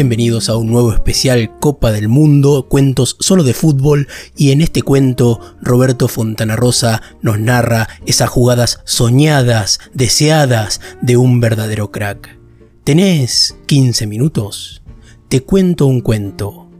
Bienvenidos 0.00 0.48
a 0.48 0.56
un 0.56 0.68
nuevo 0.68 0.92
especial 0.92 1.58
Copa 1.58 1.90
del 1.90 2.06
Mundo, 2.06 2.68
cuentos 2.68 3.16
solo 3.18 3.42
de 3.42 3.52
fútbol 3.52 4.06
y 4.36 4.52
en 4.52 4.60
este 4.60 4.82
cuento 4.82 5.40
Roberto 5.60 6.06
Fontana 6.06 6.54
Rosa 6.54 7.02
nos 7.20 7.40
narra 7.40 7.88
esas 8.06 8.30
jugadas 8.30 8.80
soñadas, 8.84 9.80
deseadas 9.94 10.80
de 11.02 11.16
un 11.16 11.40
verdadero 11.40 11.90
crack. 11.90 12.38
¿Tenés 12.84 13.56
15 13.66 14.06
minutos? 14.06 14.84
Te 15.28 15.40
cuento 15.40 15.86
un 15.86 16.00
cuento. 16.00 16.70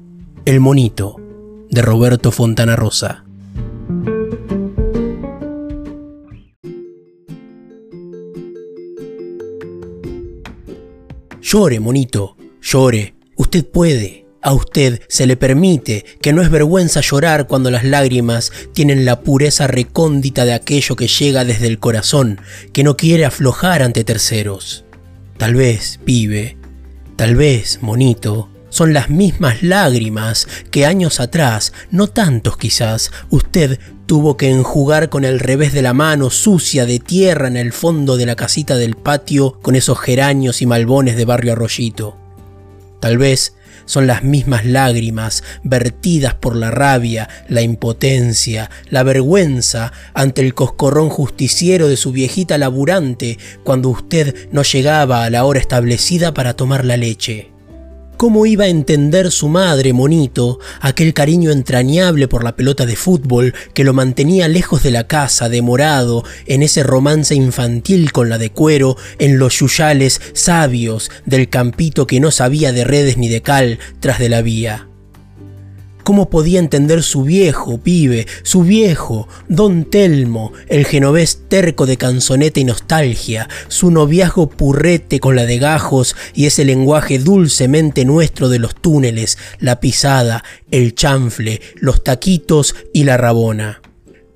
El 0.45 0.61
monito 0.61 1.17
de 1.71 1.83
Roberto 1.83 2.31
Fontana 2.31 2.77
Rosa. 2.77 3.25
Llore, 11.41 11.81
monito, 11.81 12.38
llore. 12.69 13.15
Usted 13.37 13.65
puede. 13.65 14.27
A 14.41 14.53
usted 14.53 15.01
se 15.09 15.27
le 15.27 15.37
permite, 15.37 16.05
que 16.21 16.33
no 16.33 16.43
es 16.43 16.51
vergüenza 16.51 17.01
llorar 17.01 17.49
cuando 17.49 17.71
las 17.71 17.83
lágrimas 17.83 18.53
tienen 18.73 19.05
la 19.05 19.21
pureza 19.21 19.67
recóndita 19.67 20.45
de 20.45 20.53
aquello 20.53 20.95
que 20.95 21.09
llega 21.09 21.45
desde 21.45 21.67
el 21.67 21.81
corazón, 21.81 22.41
que 22.73 22.85
no 22.85 22.97
quiere 22.97 23.25
aflojar 23.25 23.83
ante 23.83 24.05
terceros. 24.05 24.85
Tal 25.39 25.55
vez, 25.55 25.99
pibe, 26.05 26.57
tal 27.17 27.35
vez, 27.35 27.81
monito, 27.83 28.49
son 28.71 28.93
las 28.93 29.11
mismas 29.11 29.63
lágrimas 29.63 30.47
que 30.71 30.87
años 30.87 31.19
atrás, 31.19 31.73
no 31.91 32.07
tantos 32.07 32.57
quizás, 32.57 33.11
usted 33.31 33.81
tuvo 34.07 34.37
que 34.37 34.51
enjugar 34.51 35.09
con 35.09 35.25
el 35.25 35.41
revés 35.41 35.73
de 35.73 35.83
la 35.83 35.95
mano 35.95 36.31
sucia 36.31 36.87
de 36.87 37.01
tierra 37.01 37.49
en 37.49 37.57
el 37.57 37.73
fondo 37.73 38.17
de 38.17 38.27
la 38.27 38.37
casita 38.37 38.77
del 38.77 38.95
patio 38.95 39.59
con 39.63 39.75
esos 39.75 39.99
geranios 39.99 40.63
y 40.63 40.67
malbones 40.67 41.17
de 41.17 41.25
barrio 41.25 41.55
arroyito. 41.55 42.28
Tal 43.01 43.19
vez 43.19 43.55
son 43.85 44.07
las 44.07 44.23
mismas 44.23 44.67
lágrimas 44.67 45.43
vertidas 45.63 46.35
por 46.35 46.57
la 46.57 46.71
rabia, 46.71 47.29
la 47.49 47.63
impotencia, 47.63 48.71
la 48.91 49.03
vergüenza 49.03 49.93
ante 50.15 50.43
el 50.43 50.55
coscorrón 50.55 51.09
justiciero 51.09 51.89
de 51.89 51.97
su 51.97 52.13
viejita 52.13 52.59
laburante 52.59 53.39
cuando 53.65 53.89
usted 53.89 54.35
no 54.53 54.63
llegaba 54.63 55.25
a 55.25 55.31
la 55.31 55.45
hora 55.45 55.61
establecida 55.61 56.35
para 56.35 56.55
tomar 56.55 56.85
la 56.85 56.97
leche. 56.97 57.58
¿Cómo 58.19 58.47
iba 58.47 58.65
a 58.65 58.69
entender 58.69 59.31
su 59.31 59.49
madre, 59.49 59.93
monito, 59.93 60.59
aquel 60.81 61.15
cariño 61.15 61.53
entrañable 61.53 62.27
por 62.27 62.43
la 62.43 62.57
pelota 62.57 62.85
de 62.85 62.97
fútbol 62.97 63.55
que 63.75 63.85
lo 63.85 63.95
mantenía 63.95 64.49
lejos 64.49 64.83
de 64.83 64.91
la 64.91 65.07
casa, 65.07 65.49
demorado, 65.49 66.25
en 66.47 66.65
ese 66.65 66.83
romance 66.83 67.37
infantil 67.37 68.11
con 68.11 68.29
la 68.29 68.37
de 68.39 68.51
cuero, 68.51 68.97
en 69.21 69.39
los 69.39 69.61
yuyales 69.61 70.21
sabios 70.33 71.13
del 71.27 71.49
campito 71.49 72.09
que 72.09 72.19
no 72.19 72.33
sabía 72.33 72.73
de 72.73 72.83
redes 72.83 73.19
ni 73.19 73.29
de 73.29 73.41
cal 73.41 73.79
tras 74.01 74.19
de 74.19 74.29
la 74.29 74.43
vía? 74.43 74.88
¿Cómo 76.09 76.31
podía 76.31 76.59
entender 76.59 77.03
su 77.03 77.23
viejo, 77.23 77.83
pibe, 77.83 78.27
su 78.43 78.63
viejo, 78.63 79.29
don 79.47 79.85
Telmo, 79.85 80.55
el 80.69 80.87
genovés 80.87 81.43
terco 81.49 81.85
de 81.85 81.99
canzoneta 81.99 82.59
y 82.61 82.65
nostalgia, 82.65 83.47
su 83.69 83.91
noviazgo 83.91 84.49
purrete 84.49 85.21
con 85.21 85.37
la 85.37 85.45
de 85.45 85.59
gajos 85.59 86.17
y 86.33 86.47
ese 86.47 86.65
lenguaje 86.65 87.19
dulcemente 87.19 88.07
nuestro 88.07 88.49
de 88.49 88.59
los 88.59 88.75
túneles, 88.75 89.37
la 89.59 89.81
pisada, 89.81 90.45
el 90.71 90.95
chanfle, 90.95 91.61
los 91.75 92.03
taquitos 92.03 92.75
y 92.95 93.05
la 93.05 93.19
rabona? 93.19 93.83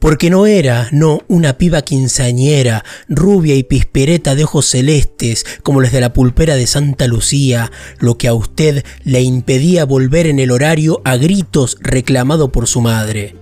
Porque 0.02 0.30
no 0.30 0.46
era, 0.46 0.88
no, 0.90 1.20
una 1.28 1.58
piba 1.58 1.82
quinceañera, 1.82 2.84
rubia 3.08 3.54
y 3.54 3.62
pispereta 3.62 4.34
de 4.34 4.42
ojos 4.42 4.66
celestes, 4.66 5.46
como 5.62 5.80
los 5.80 5.92
de 5.92 6.00
la 6.00 6.12
pulpera 6.12 6.56
de 6.56 6.66
Santa 6.66 7.06
Lucía, 7.06 7.70
lo 8.00 8.18
que 8.18 8.26
a 8.26 8.34
usted 8.34 8.84
le 9.04 9.20
impedía 9.20 9.84
volver 9.84 10.26
en 10.26 10.40
el 10.40 10.50
horario 10.50 11.00
a 11.04 11.16
gritos 11.16 11.78
reclamado 11.80 12.50
por 12.50 12.66
su 12.66 12.80
madre. 12.80 13.41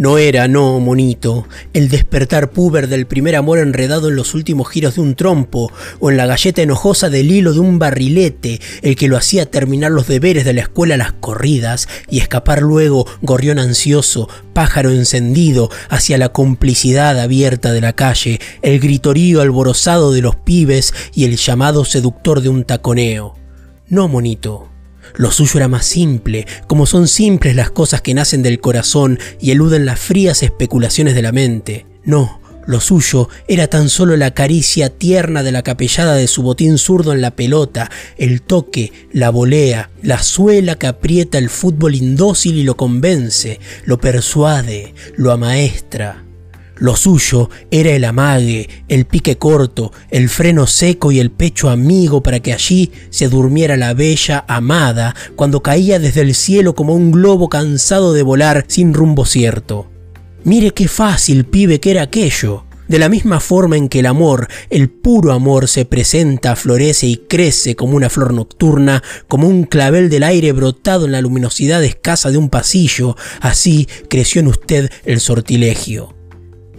No 0.00 0.16
era, 0.16 0.48
no, 0.48 0.80
monito, 0.80 1.46
el 1.74 1.90
despertar 1.90 2.52
puber 2.52 2.88
del 2.88 3.06
primer 3.06 3.36
amor 3.36 3.58
enredado 3.58 4.08
en 4.08 4.16
los 4.16 4.32
últimos 4.32 4.70
giros 4.70 4.94
de 4.94 5.02
un 5.02 5.14
trompo, 5.14 5.70
o 5.98 6.10
en 6.10 6.16
la 6.16 6.24
galleta 6.24 6.62
enojosa 6.62 7.10
del 7.10 7.30
hilo 7.30 7.52
de 7.52 7.60
un 7.60 7.78
barrilete, 7.78 8.62
el 8.80 8.96
que 8.96 9.08
lo 9.08 9.18
hacía 9.18 9.50
terminar 9.50 9.90
los 9.90 10.06
deberes 10.06 10.46
de 10.46 10.54
la 10.54 10.62
escuela 10.62 10.94
a 10.94 10.96
las 10.96 11.12
corridas 11.12 11.86
y 12.08 12.20
escapar 12.20 12.62
luego, 12.62 13.06
gorrión 13.20 13.58
ansioso, 13.58 14.26
pájaro 14.54 14.90
encendido, 14.90 15.68
hacia 15.90 16.16
la 16.16 16.30
complicidad 16.30 17.20
abierta 17.20 17.70
de 17.70 17.82
la 17.82 17.92
calle, 17.92 18.40
el 18.62 18.80
gritorío 18.80 19.42
alborozado 19.42 20.12
de 20.12 20.22
los 20.22 20.34
pibes 20.34 20.94
y 21.12 21.26
el 21.26 21.36
llamado 21.36 21.84
seductor 21.84 22.40
de 22.40 22.48
un 22.48 22.64
taconeo. 22.64 23.34
No, 23.90 24.08
monito, 24.08 24.69
lo 25.16 25.30
suyo 25.30 25.58
era 25.58 25.68
más 25.68 25.86
simple, 25.86 26.46
como 26.66 26.86
son 26.86 27.08
simples 27.08 27.56
las 27.56 27.70
cosas 27.70 28.00
que 28.00 28.14
nacen 28.14 28.42
del 28.42 28.60
corazón 28.60 29.18
y 29.40 29.50
eluden 29.50 29.86
las 29.86 30.00
frías 30.00 30.42
especulaciones 30.42 31.14
de 31.14 31.22
la 31.22 31.32
mente. 31.32 31.86
No, 32.04 32.40
lo 32.66 32.80
suyo 32.80 33.28
era 33.48 33.66
tan 33.66 33.88
solo 33.88 34.16
la 34.16 34.32
caricia 34.32 34.90
tierna 34.90 35.42
de 35.42 35.52
la 35.52 35.62
capellada 35.62 36.14
de 36.14 36.28
su 36.28 36.42
botín 36.42 36.78
zurdo 36.78 37.12
en 37.12 37.20
la 37.20 37.34
pelota, 37.34 37.90
el 38.16 38.42
toque, 38.42 38.92
la 39.12 39.30
volea, 39.30 39.90
la 40.02 40.22
suela 40.22 40.76
que 40.76 40.86
aprieta 40.86 41.38
el 41.38 41.50
fútbol 41.50 41.94
indócil 41.94 42.56
y 42.56 42.62
lo 42.62 42.76
convence, 42.76 43.58
lo 43.84 43.98
persuade, 43.98 44.94
lo 45.16 45.32
amaestra. 45.32 46.24
Lo 46.80 46.96
suyo 46.96 47.50
era 47.70 47.90
el 47.90 48.04
amague, 48.04 48.66
el 48.88 49.04
pique 49.04 49.36
corto, 49.36 49.92
el 50.10 50.30
freno 50.30 50.66
seco 50.66 51.12
y 51.12 51.20
el 51.20 51.30
pecho 51.30 51.68
amigo 51.68 52.22
para 52.22 52.40
que 52.40 52.54
allí 52.54 52.90
se 53.10 53.28
durmiera 53.28 53.76
la 53.76 53.92
bella 53.92 54.46
amada 54.48 55.14
cuando 55.36 55.62
caía 55.62 55.98
desde 55.98 56.22
el 56.22 56.34
cielo 56.34 56.74
como 56.74 56.94
un 56.94 57.12
globo 57.12 57.50
cansado 57.50 58.14
de 58.14 58.22
volar 58.22 58.64
sin 58.66 58.94
rumbo 58.94 59.26
cierto. 59.26 59.90
Mire 60.42 60.70
qué 60.70 60.88
fácil, 60.88 61.44
pibe, 61.44 61.80
que 61.80 61.90
era 61.90 62.00
aquello. 62.00 62.64
De 62.88 62.98
la 62.98 63.10
misma 63.10 63.40
forma 63.40 63.76
en 63.76 63.90
que 63.90 63.98
el 63.98 64.06
amor, 64.06 64.48
el 64.70 64.88
puro 64.88 65.32
amor, 65.32 65.68
se 65.68 65.84
presenta, 65.84 66.56
florece 66.56 67.06
y 67.06 67.18
crece 67.28 67.76
como 67.76 67.94
una 67.94 68.08
flor 68.08 68.32
nocturna, 68.32 69.02
como 69.28 69.46
un 69.46 69.64
clavel 69.64 70.08
del 70.08 70.22
aire 70.22 70.52
brotado 70.52 71.04
en 71.04 71.12
la 71.12 71.20
luminosidad 71.20 71.84
escasa 71.84 72.30
de 72.30 72.38
un 72.38 72.48
pasillo, 72.48 73.16
así 73.42 73.86
creció 74.08 74.40
en 74.40 74.48
usted 74.48 74.90
el 75.04 75.20
sortilegio. 75.20 76.19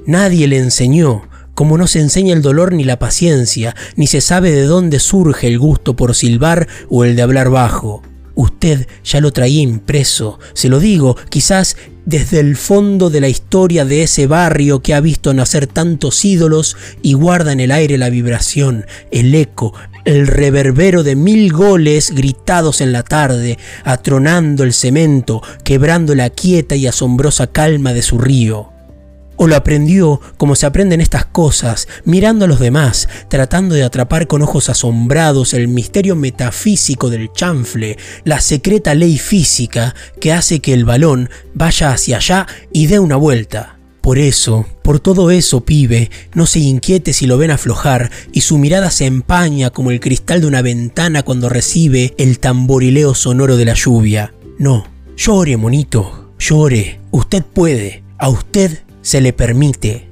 Nadie 0.06 0.47
le 0.47 0.57
enseñó, 0.57 1.23
como 1.53 1.78
no 1.78 1.85
se 1.85 2.00
enseña 2.00 2.34
el 2.34 2.41
dolor 2.41 2.73
ni 2.73 2.84
la 2.84 2.97
paciencia, 2.97 3.75
ni 3.95 4.07
se 4.07 4.19
sabe 4.19 4.51
de 4.51 4.63
dónde 4.63 5.00
surge 5.00 5.47
el 5.47 5.59
gusto 5.59 5.95
por 5.95 6.16
silbar 6.16 6.67
o 6.89 7.06
el 7.06 7.16
de 7.16 7.22
hablar 7.22 7.50
bajo. 7.50 8.01
Usted 8.34 8.88
ya 9.03 9.22
lo 9.22 9.31
traía 9.31 9.61
impreso, 9.61 10.40
se 10.53 10.69
lo 10.69 10.79
digo, 10.79 11.17
quizás 11.29 11.75
desde 12.06 12.40
el 12.40 12.56
fondo 12.56 13.11
de 13.11 13.22
la 13.22 13.28
historia 13.28 13.85
de 13.85 14.01
ese 14.01 14.25
barrio 14.25 14.81
que 14.81 14.95
ha 14.95 15.01
visto 15.01 15.34
nacer 15.35 15.67
tantos 15.67 16.25
ídolos 16.25 16.78
y 17.03 17.13
guarda 17.13 17.51
en 17.51 17.59
el 17.59 17.72
aire 17.72 18.00
la 18.00 18.09
vibración, 18.09 18.88
el 19.11 19.35
eco, 19.35 19.75
el 20.06 20.25
reverbero 20.25 21.03
de 21.03 21.16
mil 21.16 21.53
goles 21.53 22.09
gritados 22.09 22.81
en 22.81 22.91
la 22.91 23.03
tarde, 23.03 23.59
atronando 23.84 24.63
el 24.63 24.73
cemento, 24.73 25.44
quebrando 25.63 26.16
la 26.16 26.31
quieta 26.31 26.75
y 26.75 26.88
asombrosa 26.88 27.47
calma 27.47 27.94
de 27.94 28.01
su 28.01 28.17
río 28.17 28.71
o 29.41 29.47
lo 29.47 29.56
aprendió 29.56 30.22
como 30.38 30.53
se 30.56 30.68
aprenden 30.68 31.02
estas 31.02 31.25
cosas, 31.25 31.88
mirando 32.06 32.46
a 32.46 32.47
los 32.47 32.59
demás, 32.59 33.09
tratando 33.28 33.74
de 33.74 33.81
atrapar 33.81 34.28
con 34.28 34.44
ojos 34.44 34.69
asombrados 34.69 35.56
el 35.56 35.68
misterio 35.68 36.16
metafísico 36.16 37.09
del 37.09 37.34
chanfle, 37.34 37.97
la 38.24 38.40
secreta 38.40 38.94
ley 38.94 39.18
física 39.18 39.96
que 40.19 40.31
hace 40.31 40.59
que 40.59 40.74
el 40.74 40.85
balón 40.85 41.28
vaya 41.56 41.91
hacia 41.91 42.18
allá 42.18 42.46
y 42.72 42.85
dé 42.85 43.00
una 43.00 43.16
vuelta. 43.16 43.79
Por 44.02 44.19
eso, 44.19 44.68
por 44.84 45.00
todo 45.00 45.31
eso, 45.31 45.66
pibe, 45.66 46.12
no 46.35 46.46
se 46.46 46.59
inquiete 46.59 47.12
si 47.12 47.25
lo 47.25 47.40
ven 47.40 47.50
aflojar 47.50 48.12
y 48.31 48.41
su 48.41 48.59
mirada 48.59 48.91
se 48.91 49.08
empaña 49.08 49.72
como 49.72 49.90
el 49.90 49.99
cristal 49.99 50.41
de 50.41 50.47
una 50.47 50.61
ventana 50.61 51.23
cuando 51.23 51.49
recibe 51.49 52.14
el 52.20 52.38
tamborileo 52.38 53.16
sonoro 53.16 53.58
de 53.58 53.66
la 53.66 53.73
lluvia. 53.73 54.35
No, 54.59 54.85
llore, 55.17 55.58
monito, 55.58 56.35
llore, 56.38 56.99
usted 57.09 57.43
puede, 57.43 58.03
a 58.20 58.29
usted 58.29 58.84
se 59.02 59.22
le 59.22 59.34
permite. 59.34 60.08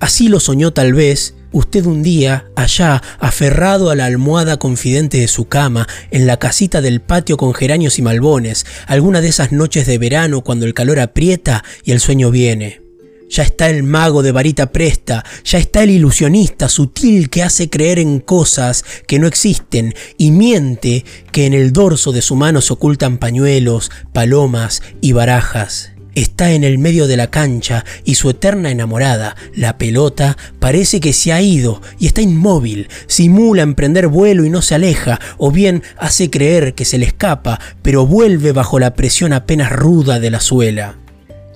Así 0.00 0.28
lo 0.28 0.40
soñó 0.40 0.72
tal 0.72 0.92
vez 0.92 1.34
usted 1.54 1.86
un 1.86 2.02
día, 2.02 2.46
allá, 2.56 3.00
aferrado 3.20 3.88
a 3.88 3.94
la 3.94 4.06
almohada 4.06 4.58
confidente 4.58 5.18
de 5.18 5.28
su 5.28 5.46
cama, 5.46 5.86
en 6.10 6.26
la 6.26 6.38
casita 6.38 6.82
del 6.82 7.00
patio 7.00 7.36
con 7.36 7.54
geranios 7.54 7.98
y 7.98 8.02
malbones, 8.02 8.66
alguna 8.86 9.20
de 9.20 9.28
esas 9.28 9.52
noches 9.52 9.86
de 9.86 9.96
verano 9.96 10.42
cuando 10.42 10.66
el 10.66 10.74
calor 10.74 10.98
aprieta 10.98 11.64
y 11.84 11.92
el 11.92 12.00
sueño 12.00 12.30
viene. 12.30 12.82
Ya 13.30 13.44
está 13.44 13.70
el 13.70 13.82
mago 13.84 14.22
de 14.22 14.32
varita 14.32 14.72
presta, 14.72 15.24
ya 15.44 15.58
está 15.58 15.84
el 15.84 15.90
ilusionista 15.90 16.68
sutil 16.68 17.30
que 17.30 17.42
hace 17.42 17.70
creer 17.70 17.98
en 17.98 18.20
cosas 18.20 18.84
que 19.06 19.18
no 19.18 19.26
existen 19.26 19.94
y 20.18 20.32
miente 20.32 21.04
que 21.32 21.46
en 21.46 21.54
el 21.54 21.72
dorso 21.72 22.12
de 22.12 22.20
su 22.20 22.36
mano 22.36 22.60
se 22.60 22.72
ocultan 22.72 23.18
pañuelos, 23.18 23.90
palomas 24.12 24.82
y 25.00 25.12
barajas 25.12 25.93
está 26.14 26.52
en 26.52 26.64
el 26.64 26.78
medio 26.78 27.06
de 27.06 27.16
la 27.16 27.30
cancha 27.30 27.84
y 28.04 28.14
su 28.14 28.30
eterna 28.30 28.70
enamorada, 28.70 29.36
la 29.54 29.78
pelota, 29.78 30.36
parece 30.58 31.00
que 31.00 31.12
se 31.12 31.32
ha 31.32 31.40
ido 31.40 31.82
y 31.98 32.06
está 32.06 32.20
inmóvil, 32.20 32.88
simula 33.06 33.62
emprender 33.62 34.08
vuelo 34.08 34.44
y 34.44 34.50
no 34.50 34.62
se 34.62 34.74
aleja, 34.74 35.20
o 35.38 35.50
bien 35.50 35.82
hace 35.98 36.30
creer 36.30 36.74
que 36.74 36.84
se 36.84 36.98
le 36.98 37.06
escapa, 37.06 37.60
pero 37.82 38.06
vuelve 38.06 38.52
bajo 38.52 38.78
la 38.78 38.94
presión 38.94 39.32
apenas 39.32 39.72
ruda 39.72 40.20
de 40.20 40.30
la 40.30 40.40
suela. 40.40 40.96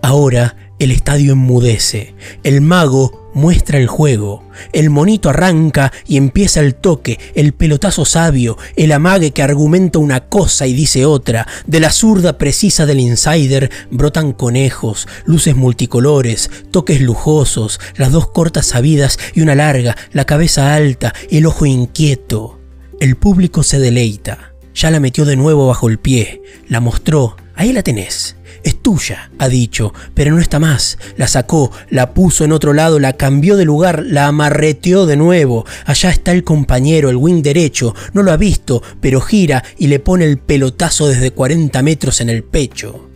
Ahora 0.03 0.57
el 0.79 0.93
estadio 0.93 1.33
enmudece, 1.33 2.15
el 2.45 2.61
mago 2.61 3.28
muestra 3.39 3.79
el 3.79 3.87
juego, 3.87 4.43
el 4.73 4.91
monito 4.91 5.31
arranca 5.31 5.93
y 6.07 6.17
empieza 6.17 6.61
el 6.61 6.75
toque, 6.75 7.19
el 7.35 7.53
pelotazo 7.53 8.05
sabio, 8.05 8.59
el 8.77 8.93
amague 8.93 9.31
que 9.31 9.43
argumenta 9.43 10.01
una 10.01 10.29
cosa 10.29 10.67
y 10.67 10.75
dice 10.75 11.07
otra, 11.07 11.47
de 11.67 11.81
la 11.81 11.91
zurda 11.91 12.37
precisa 12.37 12.85
del 12.85 13.01
insider 13.01 13.71
brotan 13.91 14.33
conejos, 14.33 15.07
luces 15.25 15.55
multicolores, 15.55 16.51
toques 16.71 17.01
lujosos, 17.01 17.81
las 17.97 18.13
dos 18.13 18.29
cortas 18.29 18.67
sabidas 18.67 19.19
y 19.35 19.41
una 19.41 19.55
larga, 19.55 19.97
la 20.13 20.25
cabeza 20.25 20.75
alta, 20.75 21.15
el 21.31 21.47
ojo 21.47 21.65
inquieto. 21.65 22.59
El 23.01 23.17
público 23.17 23.63
se 23.63 23.79
deleita, 23.79 24.55
ya 24.75 24.91
la 24.91 24.99
metió 24.99 25.25
de 25.25 25.37
nuevo 25.37 25.69
bajo 25.69 25.89
el 25.89 25.99
pie, 25.99 26.43
la 26.69 26.81
mostró, 26.81 27.37
ahí 27.55 27.73
la 27.73 27.85
tenés. 27.85 28.38
Es 28.65 28.83
tuya, 28.83 29.31
ha 29.39 29.49
dicho, 29.49 29.93
pero 30.15 30.33
no 30.33 30.41
está 30.41 30.59
más. 30.59 30.99
La 31.17 31.29
sacó, 31.29 31.71
la 31.91 32.13
puso 32.13 32.45
en 32.45 32.53
otro 32.53 32.73
lado, 32.73 32.99
la 32.99 33.15
cambió 33.15 33.57
de 33.57 33.65
lugar, 33.65 34.05
la 34.05 34.27
amarreteó 34.27 35.07
de 35.07 35.17
nuevo. 35.17 35.65
Allá 35.85 36.11
está 36.11 36.33
el 36.33 36.45
compañero, 36.45 37.11
el 37.11 37.17
wing 37.17 37.43
derecho. 37.43 37.95
No 38.13 38.23
lo 38.23 38.33
ha 38.33 38.37
visto, 38.37 38.83
pero 39.01 39.21
gira 39.21 39.65
y 39.79 39.87
le 39.87 40.01
pone 40.01 40.25
el 40.25 40.39
pelotazo 40.39 41.09
desde 41.09 41.31
40 41.31 41.83
metros 41.83 42.21
en 42.21 42.31
el 42.31 42.43
pecho. 42.43 43.09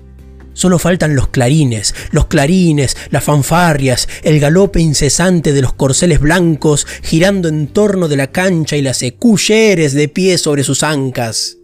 Solo 0.55 0.79
faltan 0.79 1.17
los 1.17 1.29
clarines, 1.29 1.95
los 2.11 2.27
clarines, 2.27 2.97
las 3.11 3.25
fanfarrias, 3.25 4.09
el 4.23 4.39
galope 4.39 4.81
incesante 4.81 5.53
de 5.53 5.63
los 5.63 5.73
corceles 5.73 6.21
blancos 6.21 6.87
girando 7.03 7.49
en 7.49 7.69
torno 7.69 8.07
de 8.07 8.17
la 8.17 8.31
cancha 8.31 8.77
y 8.77 8.83
las 8.83 9.03
ecuyeres 9.03 9.95
de 9.95 10.09
pie 10.09 10.37
sobre 10.37 10.63
sus 10.63 10.83
ancas. 10.83 11.57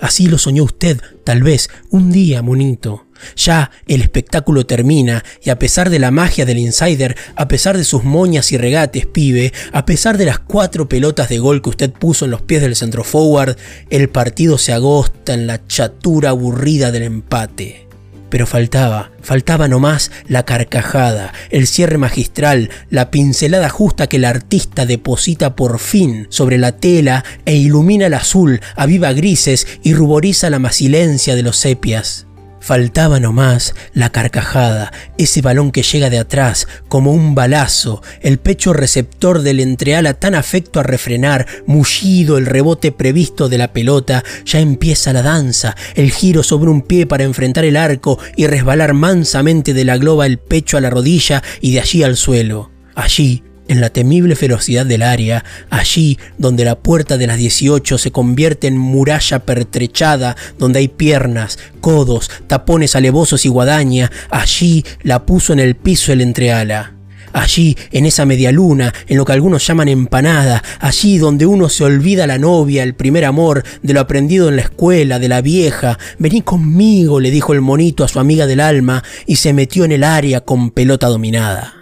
Así 0.00 0.26
lo 0.26 0.38
soñó 0.38 0.64
usted, 0.64 1.00
tal 1.24 1.42
vez, 1.42 1.70
un 1.90 2.10
día, 2.10 2.42
monito. 2.42 3.05
Ya 3.36 3.70
el 3.86 4.02
espectáculo 4.02 4.66
termina 4.66 5.24
y 5.42 5.50
a 5.50 5.58
pesar 5.58 5.90
de 5.90 5.98
la 5.98 6.10
magia 6.10 6.44
del 6.44 6.58
insider, 6.58 7.16
a 7.34 7.48
pesar 7.48 7.76
de 7.76 7.84
sus 7.84 8.04
moñas 8.04 8.52
y 8.52 8.58
regates, 8.58 9.06
pibe, 9.06 9.52
a 9.72 9.86
pesar 9.86 10.18
de 10.18 10.26
las 10.26 10.38
cuatro 10.38 10.88
pelotas 10.88 11.28
de 11.28 11.38
gol 11.38 11.62
que 11.62 11.70
usted 11.70 11.92
puso 11.92 12.24
en 12.24 12.30
los 12.30 12.42
pies 12.42 12.62
del 12.62 12.76
centro 12.76 13.04
forward, 13.04 13.56
el 13.90 14.08
partido 14.08 14.58
se 14.58 14.72
agosta 14.72 15.34
en 15.34 15.46
la 15.46 15.66
chatura 15.66 16.30
aburrida 16.30 16.90
del 16.92 17.02
empate. 17.04 17.86
Pero 18.28 18.46
faltaba, 18.46 19.12
faltaba 19.22 19.68
nomás 19.68 20.10
la 20.26 20.44
carcajada, 20.44 21.32
el 21.50 21.66
cierre 21.68 21.96
magistral, 21.96 22.70
la 22.90 23.10
pincelada 23.10 23.68
justa 23.68 24.08
que 24.08 24.16
el 24.16 24.24
artista 24.24 24.84
deposita 24.84 25.54
por 25.54 25.78
fin 25.78 26.26
sobre 26.28 26.58
la 26.58 26.72
tela 26.72 27.24
e 27.44 27.54
ilumina 27.54 28.06
el 28.06 28.14
azul, 28.14 28.60
aviva 28.74 29.12
grises 29.12 29.66
y 29.84 29.94
ruboriza 29.94 30.50
la 30.50 30.58
masilencia 30.58 31.36
de 31.36 31.42
los 31.44 31.56
sepias. 31.56 32.25
Faltaba 32.66 33.20
nomás 33.20 33.76
la 33.94 34.10
carcajada, 34.10 34.92
ese 35.18 35.40
balón 35.40 35.70
que 35.70 35.84
llega 35.84 36.10
de 36.10 36.18
atrás 36.18 36.66
como 36.88 37.12
un 37.12 37.36
balazo, 37.36 38.02
el 38.22 38.38
pecho 38.38 38.72
receptor 38.72 39.42
del 39.42 39.60
entreala 39.60 40.14
tan 40.14 40.34
afecto 40.34 40.80
a 40.80 40.82
refrenar, 40.82 41.46
mullido 41.68 42.38
el 42.38 42.46
rebote 42.46 42.90
previsto 42.90 43.48
de 43.48 43.58
la 43.58 43.72
pelota, 43.72 44.24
ya 44.44 44.58
empieza 44.58 45.12
la 45.12 45.22
danza, 45.22 45.76
el 45.94 46.10
giro 46.10 46.42
sobre 46.42 46.68
un 46.68 46.82
pie 46.82 47.06
para 47.06 47.22
enfrentar 47.22 47.64
el 47.64 47.76
arco 47.76 48.18
y 48.34 48.48
resbalar 48.48 48.94
mansamente 48.94 49.72
de 49.72 49.84
la 49.84 49.96
globa 49.96 50.26
el 50.26 50.38
pecho 50.38 50.76
a 50.76 50.80
la 50.80 50.90
rodilla 50.90 51.44
y 51.60 51.72
de 51.72 51.78
allí 51.78 52.02
al 52.02 52.16
suelo. 52.16 52.72
Allí, 52.96 53.44
en 53.68 53.80
la 53.80 53.90
temible 53.90 54.36
ferocidad 54.36 54.86
del 54.86 55.02
área, 55.02 55.44
allí 55.70 56.18
donde 56.38 56.64
la 56.64 56.78
puerta 56.78 57.16
de 57.18 57.26
las 57.26 57.38
18 57.38 57.98
se 57.98 58.10
convierte 58.10 58.66
en 58.66 58.78
muralla 58.78 59.40
pertrechada, 59.40 60.36
donde 60.58 60.80
hay 60.80 60.88
piernas, 60.88 61.58
codos, 61.80 62.30
tapones 62.46 62.96
alevosos 62.96 63.44
y 63.44 63.48
guadaña, 63.48 64.10
allí 64.30 64.84
la 65.02 65.26
puso 65.26 65.52
en 65.52 65.60
el 65.60 65.76
piso 65.76 66.12
el 66.12 66.20
entreala. 66.20 66.92
Allí, 67.32 67.76
en 67.92 68.06
esa 68.06 68.24
media 68.24 68.50
luna, 68.50 68.94
en 69.08 69.18
lo 69.18 69.26
que 69.26 69.32
algunos 69.32 69.66
llaman 69.66 69.88
empanada, 69.88 70.62
allí 70.80 71.18
donde 71.18 71.44
uno 71.44 71.68
se 71.68 71.84
olvida 71.84 72.26
la 72.26 72.38
novia, 72.38 72.82
el 72.82 72.94
primer 72.94 73.26
amor, 73.26 73.62
de 73.82 73.92
lo 73.92 74.00
aprendido 74.00 74.48
en 74.48 74.56
la 74.56 74.62
escuela, 74.62 75.18
de 75.18 75.28
la 75.28 75.42
vieja, 75.42 75.98
vení 76.18 76.40
conmigo, 76.40 77.20
le 77.20 77.30
dijo 77.30 77.52
el 77.52 77.60
monito 77.60 78.04
a 78.04 78.08
su 78.08 78.20
amiga 78.20 78.46
del 78.46 78.60
alma, 78.60 79.04
y 79.26 79.36
se 79.36 79.52
metió 79.52 79.84
en 79.84 79.92
el 79.92 80.04
área 80.04 80.40
con 80.40 80.70
pelota 80.70 81.08
dominada. 81.08 81.75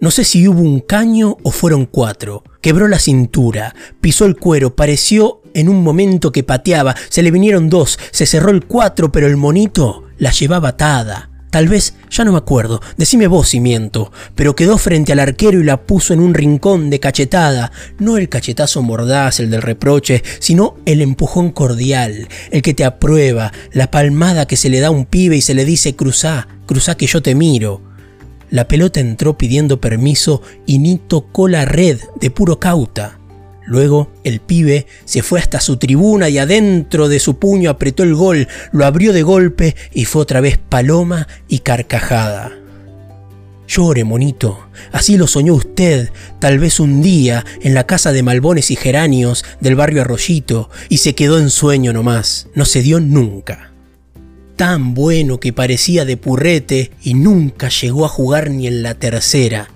No 0.00 0.10
sé 0.10 0.24
si 0.24 0.48
hubo 0.48 0.62
un 0.62 0.80
caño 0.80 1.36
o 1.42 1.50
fueron 1.50 1.84
cuatro. 1.84 2.42
Quebró 2.62 2.88
la 2.88 2.98
cintura, 2.98 3.74
pisó 4.00 4.24
el 4.24 4.36
cuero, 4.36 4.74
pareció 4.74 5.42
en 5.52 5.68
un 5.68 5.82
momento 5.82 6.32
que 6.32 6.42
pateaba, 6.42 6.96
se 7.10 7.22
le 7.22 7.30
vinieron 7.30 7.68
dos, 7.68 7.98
se 8.10 8.24
cerró 8.24 8.50
el 8.50 8.64
cuatro, 8.64 9.12
pero 9.12 9.26
el 9.26 9.36
monito 9.36 10.04
la 10.16 10.30
llevaba 10.30 10.70
atada. 10.70 11.28
Tal 11.50 11.68
vez, 11.68 11.96
ya 12.08 12.24
no 12.24 12.32
me 12.32 12.38
acuerdo, 12.38 12.80
decime 12.96 13.26
vos 13.26 13.50
si 13.50 13.60
miento, 13.60 14.10
pero 14.36 14.54
quedó 14.54 14.78
frente 14.78 15.12
al 15.12 15.18
arquero 15.18 15.60
y 15.60 15.64
la 15.64 15.82
puso 15.82 16.14
en 16.14 16.20
un 16.20 16.32
rincón 16.32 16.88
de 16.88 17.00
cachetada, 17.00 17.70
no 17.98 18.16
el 18.16 18.30
cachetazo 18.30 18.80
mordaz, 18.82 19.38
el 19.40 19.50
del 19.50 19.60
reproche, 19.60 20.22
sino 20.38 20.76
el 20.86 21.02
empujón 21.02 21.50
cordial, 21.50 22.28
el 22.52 22.62
que 22.62 22.72
te 22.72 22.84
aprueba, 22.84 23.52
la 23.72 23.90
palmada 23.90 24.46
que 24.46 24.56
se 24.56 24.70
le 24.70 24.80
da 24.80 24.88
a 24.88 24.92
un 24.92 25.04
pibe 25.04 25.36
y 25.36 25.42
se 25.42 25.54
le 25.54 25.66
dice 25.66 25.94
cruzá, 25.94 26.48
cruzá 26.64 26.96
que 26.96 27.06
yo 27.06 27.20
te 27.20 27.34
miro. 27.34 27.89
La 28.50 28.66
pelota 28.66 28.98
entró 28.98 29.38
pidiendo 29.38 29.80
permiso 29.80 30.42
y 30.66 30.80
ni 30.80 30.98
tocó 30.98 31.46
la 31.46 31.64
red 31.64 32.00
de 32.20 32.30
puro 32.30 32.58
cauta. 32.58 33.20
Luego 33.64 34.10
el 34.24 34.40
pibe 34.40 34.86
se 35.04 35.22
fue 35.22 35.38
hasta 35.38 35.60
su 35.60 35.76
tribuna 35.76 36.28
y 36.28 36.38
adentro 36.38 37.08
de 37.08 37.20
su 37.20 37.38
puño 37.38 37.70
apretó 37.70 38.02
el 38.02 38.16
gol, 38.16 38.48
lo 38.72 38.84
abrió 38.84 39.12
de 39.12 39.22
golpe 39.22 39.76
y 39.92 40.04
fue 40.04 40.22
otra 40.22 40.40
vez 40.40 40.58
paloma 40.58 41.28
y 41.46 41.60
carcajada. 41.60 42.50
Llore, 43.68 44.02
monito, 44.02 44.66
así 44.90 45.16
lo 45.16 45.28
soñó 45.28 45.54
usted, 45.54 46.10
tal 46.40 46.58
vez 46.58 46.80
un 46.80 47.02
día, 47.02 47.44
en 47.62 47.74
la 47.74 47.86
casa 47.86 48.10
de 48.10 48.24
malbones 48.24 48.72
y 48.72 48.76
geranios 48.76 49.44
del 49.60 49.76
barrio 49.76 50.02
Arroyito, 50.02 50.70
y 50.88 50.98
se 50.98 51.14
quedó 51.14 51.38
en 51.38 51.50
sueño 51.50 51.92
nomás, 51.92 52.48
no 52.56 52.64
se 52.64 52.82
dio 52.82 52.98
nunca 52.98 53.69
tan 54.60 54.92
bueno 54.92 55.40
que 55.40 55.54
parecía 55.54 56.04
de 56.04 56.18
purrete 56.18 56.90
y 57.02 57.14
nunca 57.14 57.70
llegó 57.70 58.04
a 58.04 58.10
jugar 58.10 58.50
ni 58.50 58.66
en 58.66 58.82
la 58.82 58.92
tercera. 58.92 59.70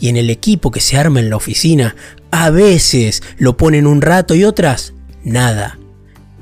Y 0.00 0.08
en 0.08 0.16
el 0.16 0.30
equipo 0.30 0.72
que 0.72 0.80
se 0.80 0.96
arma 0.98 1.20
en 1.20 1.30
la 1.30 1.36
oficina, 1.36 1.94
a 2.32 2.50
veces 2.50 3.22
lo 3.38 3.56
ponen 3.56 3.86
un 3.86 4.02
rato 4.02 4.34
y 4.34 4.42
otras, 4.42 4.94
nada. 5.22 5.78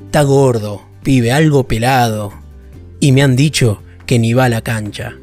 Está 0.03 0.23
gordo, 0.23 0.81
pibe, 1.03 1.31
algo 1.31 1.67
pelado. 1.67 2.33
Y 2.99 3.11
me 3.11 3.21
han 3.21 3.35
dicho 3.35 3.83
que 4.07 4.17
ni 4.17 4.33
va 4.33 4.45
a 4.45 4.49
la 4.49 4.61
cancha. 4.61 5.17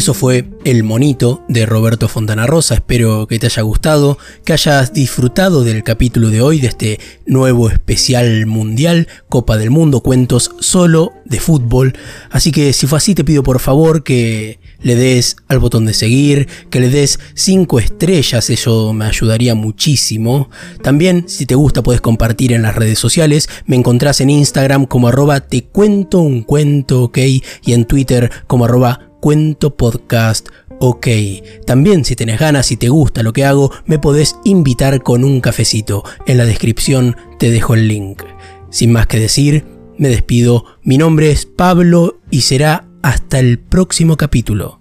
Eso 0.00 0.14
fue 0.14 0.46
El 0.64 0.82
Monito 0.82 1.44
de 1.46 1.66
Roberto 1.66 2.08
Fontana 2.08 2.46
Rosa. 2.46 2.72
Espero 2.72 3.26
que 3.26 3.38
te 3.38 3.48
haya 3.48 3.60
gustado, 3.60 4.16
que 4.46 4.54
hayas 4.54 4.94
disfrutado 4.94 5.62
del 5.62 5.82
capítulo 5.82 6.30
de 6.30 6.40
hoy, 6.40 6.58
de 6.58 6.68
este 6.68 7.00
nuevo 7.26 7.68
especial 7.68 8.46
mundial, 8.46 9.08
Copa 9.28 9.58
del 9.58 9.68
Mundo, 9.68 10.00
cuentos 10.00 10.52
solo 10.58 11.12
de 11.26 11.38
fútbol. 11.38 11.92
Así 12.30 12.50
que 12.50 12.72
si 12.72 12.86
fue 12.86 12.96
así, 12.96 13.14
te 13.14 13.24
pido 13.24 13.42
por 13.42 13.60
favor 13.60 14.02
que 14.02 14.58
le 14.80 14.94
des 14.94 15.36
al 15.48 15.58
botón 15.58 15.84
de 15.84 15.92
seguir, 15.92 16.48
que 16.70 16.80
le 16.80 16.88
des 16.88 17.20
5 17.34 17.78
estrellas, 17.78 18.48
eso 18.48 18.94
me 18.94 19.04
ayudaría 19.04 19.54
muchísimo. 19.54 20.48
También, 20.82 21.28
si 21.28 21.44
te 21.44 21.56
gusta, 21.56 21.82
puedes 21.82 22.00
compartir 22.00 22.54
en 22.54 22.62
las 22.62 22.74
redes 22.74 22.98
sociales. 22.98 23.50
Me 23.66 23.76
encontrás 23.76 24.22
en 24.22 24.30
Instagram 24.30 24.86
como 24.86 25.08
arroba 25.08 25.40
te 25.40 25.64
cuento 25.64 26.20
un 26.20 26.42
cuento, 26.42 27.02
ok, 27.02 27.18
y 27.18 27.42
en 27.66 27.84
Twitter 27.84 28.30
como 28.46 28.64
arroba 28.64 29.09
Cuento 29.20 29.76
Podcast 29.76 30.48
OK. 30.80 31.06
También 31.66 32.04
si 32.04 32.16
tenés 32.16 32.40
ganas 32.40 32.72
y 32.72 32.76
te 32.76 32.88
gusta 32.88 33.22
lo 33.22 33.32
que 33.32 33.44
hago, 33.44 33.70
me 33.84 33.98
podés 33.98 34.36
invitar 34.44 35.02
con 35.02 35.24
un 35.24 35.40
cafecito. 35.40 36.02
En 36.26 36.38
la 36.38 36.46
descripción 36.46 37.16
te 37.38 37.50
dejo 37.50 37.74
el 37.74 37.86
link. 37.86 38.22
Sin 38.70 38.92
más 38.92 39.06
que 39.06 39.20
decir, 39.20 39.64
me 39.98 40.08
despido. 40.08 40.64
Mi 40.82 40.96
nombre 40.96 41.30
es 41.30 41.44
Pablo 41.44 42.20
y 42.30 42.40
será 42.40 42.88
hasta 43.02 43.38
el 43.38 43.58
próximo 43.58 44.16
capítulo. 44.16 44.80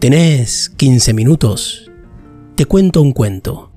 ¿Tenés 0.00 0.70
15 0.70 1.14
minutos? 1.14 1.90
Te 2.56 2.66
cuento 2.66 3.00
un 3.00 3.12
cuento. 3.12 3.70